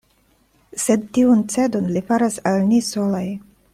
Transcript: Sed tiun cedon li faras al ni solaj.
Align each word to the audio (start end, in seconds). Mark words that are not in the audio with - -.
Sed 0.83 1.03
tiun 1.17 1.43
cedon 1.55 1.93
li 1.97 2.03
faras 2.09 2.39
al 2.53 2.59
ni 2.71 2.81
solaj. 2.89 3.25